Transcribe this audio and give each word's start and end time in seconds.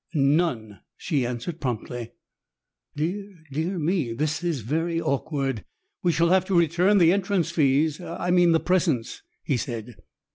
"None," 0.15 0.79
she 0.97 1.27
answered 1.27 1.61
promptly. 1.61 2.11
"Dear, 2.95 3.35
dear 3.51 3.77
me 3.77 4.13
that 4.13 4.43
is 4.43 4.61
very 4.61 4.99
awkward. 4.99 5.63
We 6.01 6.11
shall 6.11 6.29
have 6.29 6.43
to 6.45 6.57
return 6.57 6.97
the 6.97 7.13
entrance 7.13 7.51
fees 7.51 8.01
I 8.01 8.31
mean 8.31 8.51
the 8.51 8.59
presents," 8.59 9.21
he 9.43 9.57
said. 9.57 9.97